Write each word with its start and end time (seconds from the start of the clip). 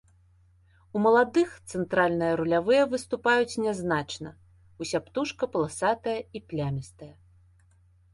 У 0.95 0.99
маладых 1.05 1.49
цэнтральныя 1.73 2.37
рулявыя 2.39 2.83
выступаюць 2.93 3.59
нязначна, 3.65 4.31
уся 4.85 4.99
птушка 5.09 5.43
паласатая 5.57 6.17
і 6.41 6.43
плямістая. 6.49 7.11